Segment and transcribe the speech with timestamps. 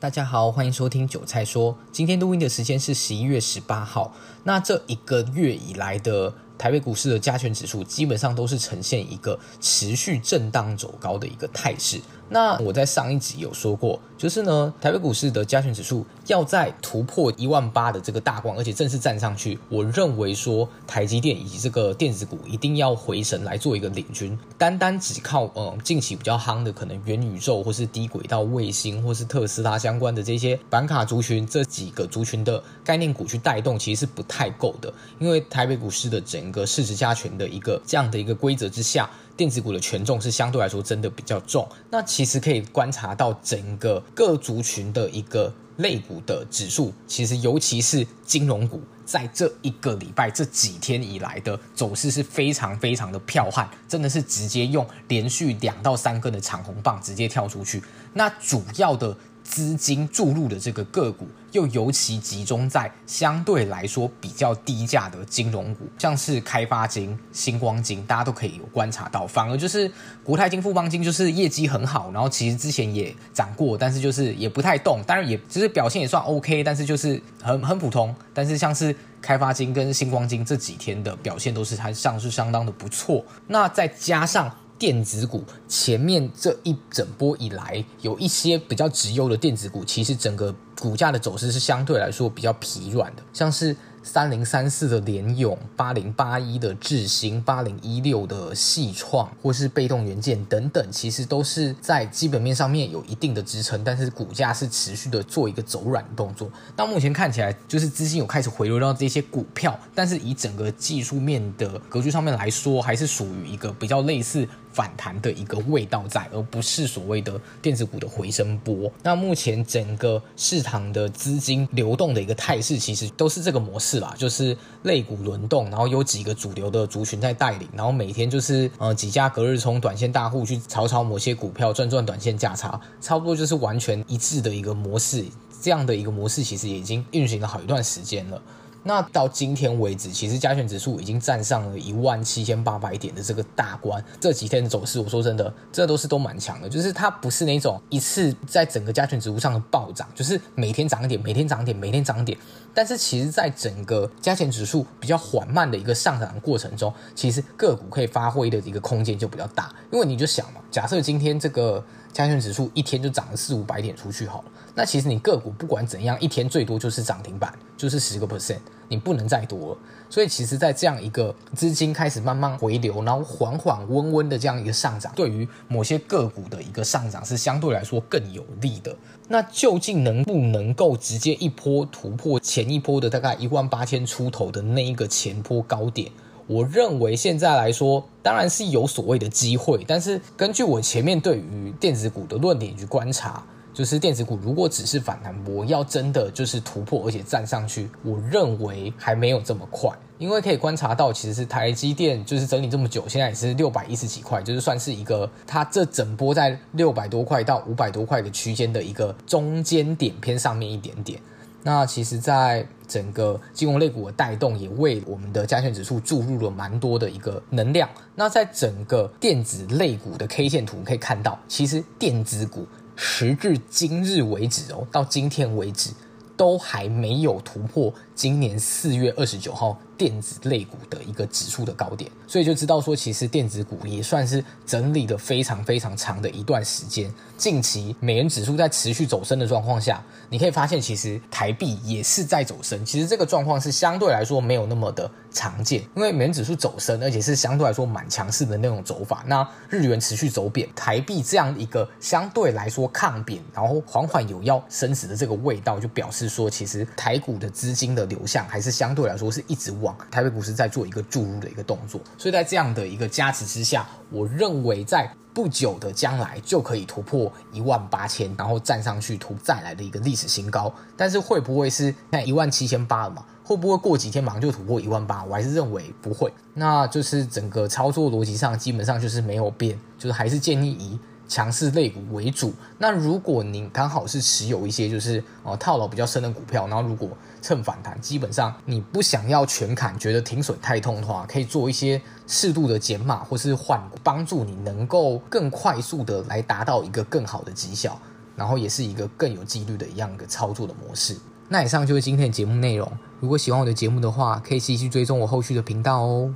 [0.00, 1.76] 大家好，欢迎收听韭菜说。
[1.90, 4.14] 今天录音的时间是十一月十八号。
[4.44, 12.00] 那这一个月以来的台北股市的加权指数，基本上都是呈现一个持续震荡走高的一个态势。
[12.30, 24.38] 那我在上一集有说过，就是呢，台北股市的加权指数要在突破一万八的这个大关，而且正式站上去，我认为说台积电以及这个电子股一定要回神来做一个领军。
[24.56, 34.92] 单单只靠呃近期比较夯的可能元宇宙或是低轨道卫星或是特斯拉相关的这些板卡族群这几个族群的概念股去带动，其实是不太够的。
[35.18, 39.08] 因为台北股市的整个市值加权的一个这样的一个规则之下。
[39.38, 57.80] 电子股的权重是相对来说真的比较重，那其实可以观察到整个各族群的一个类股的指数，其实尤其是金融股，在这一个礼拜这几天以来的走势是非常非常的彪悍，真的是直接用连续两到三根的长红棒直接跳出去，
[58.14, 59.16] 那主要的。
[59.48, 69.26] 资金注入的这个个股，又尤其集中在相对来说比较低价的金融股，像是开发金、星光金，大家都可以有观察到。
[69.26, 69.90] 反而就是
[70.22, 78.14] 国泰金、富邦金，就是业绩很好，然后其实之前也涨过，但是就是也不太动，当然也其实表现也算 OK，但是就是很很普通。
[78.34, 83.24] 但是像是开发金跟星光金这几天的表现都是还算是相当的不错。
[83.46, 84.54] 那再加上。
[84.78, 93.76] 电子股前面这一整波以来，有一些比较绩优的电子股，其实整个股价的走势是相对来说比较疲软的，像是。
[94.00, 106.50] 三零三四的联咏，八零八一的智新，八零一六的矽创，或是被动元件等等，其实都是在基本面上面有一定的支撑，但是股价是持续的做一个走软的动作。
[106.74, 114.48] 那目前看起来，就是资金有开始回流到这些股票，但是以整个技术面的格局上面来说，还是属于一个比较类似
[114.78, 118.88] 反弹的一个味道在，而不是所谓的电子股的回升波。
[119.02, 124.14] 那目前整个市场的资金流动的一个态势，其实都是这个模式啦。
[124.16, 135.24] 就是类股轮动，然后有几个主流的族群在带领，然后每天就是呃几家隔日冲短线大户去炒炒某些股票赚赚短线价差，差不多就是完全一致的一个模式。
[135.60, 138.40] 这样的一个模式其实已经运行了好一段时间了。
[138.88, 144.02] 那到今天为止，其实加权指数已经站上了一万七千八百点的这个大关。
[144.18, 146.66] 这几天的走势，我说真的，这都是都蛮强的。
[146.66, 152.38] 就是它不是那种一次在整个加权指数上的暴涨，就是每天涨点，每天涨点，每天涨点。
[152.72, 159.70] 但是其实，在整个加权指数比较缓慢的一个上涨的过程中，其实个股可以发挥的一个空间就比较大。
[159.92, 161.84] 因为你就想嘛，假设今天这个
[162.18, 168.58] 加权指数一天就涨了四五百点出去好了，那其实你个股不管怎样，一天最多就是涨停板，就是十个 percent。
[168.88, 169.78] 你不能再多了，
[170.10, 178.96] 所以其实，在这样一个资金开始慢慢回流，然后缓缓温温的这样一个上涨，对于某些个股的一个上涨是相对来说更有利的。
[179.28, 186.10] 那究竟能不能够直接一波突破前一波的大概一万八千出头的那一个前波高点？
[186.48, 193.44] 我认为现在来说，当然是有所谓的机会，但是根据我前面对于电子股的论点去观察。
[193.74, 199.88] 就是电子股如果只是反弹波，要真的就是突破而且站上去，我认为还没有这么快。
[200.18, 211.20] 因为可以观察到，其实是台积电就是整理这么久，现在也是六百一十几块，就是算是一个它这整波在六百多块到五百多块的区间的一个中间点偏上面一点点。
[211.62, 217.88] 那其实，在整个金融类股的带动，也为我们的加权指数注入了蛮多的一个能量。
[218.14, 222.66] 那在整个电子类股的 K 线图可以看到，其实电子股。
[223.00, 225.90] 时至今日为止哦，到今天为止
[226.36, 237.12] 都还没有突破今年四月二十九号电子类股的一个指数的高点，所以就知道说，其实电子股也算是整理的非常非常长的一段时间。
[237.36, 242.84] 近期美元指数在持续走升的状况下，你可以发现，其实台币也是在走升。
[242.84, 249.24] 其实这个状况是相对来说没有那么的常见，因为美元指数走升，而且是相对来说蛮强势的那种走法。
[249.26, 259.87] 那日元持续走贬，台币这样一个相对来说抗贬，然后缓缓有要升值的这个味道，就表示说，其实台股的资金的流向还是相对来说是一直往。
[260.10, 270.72] 台北股市在做一个注入的一个动作，所以在这样的一个加持之下，我认为在不久的将来就可以突破一万八千，然后站上去突再来的一个历史新高。
[270.96, 273.24] 但是会不会是在一万七千八了嘛？
[273.44, 275.24] 会不会过几天马上就突破一万八？
[275.24, 276.32] 我还是认为不会。
[276.54, 280.98] 那就是整个操作逻辑上基本上就是没有变，就是还是建议以。
[281.28, 282.52] 强势类股为主。
[282.78, 287.10] 那如果您刚好是持有一些就是呃套牢比较深的股票，然后如果
[287.40, 298.00] 趁反弹，基本上你不想要全砍，觉得停损太痛的话，可以做一些适度的减码或是换股，帮助你能够更快速的来达到一个更好的绩效。
[298.34, 301.18] 然后也是一个更有纪律的一样的操作的模式。
[301.48, 302.88] 那以上就是今天的节目内容。
[303.18, 306.32] 如果喜欢我的节目的话，可以继续追踪我后续的频道哦。